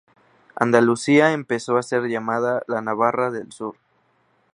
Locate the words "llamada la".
2.07-2.81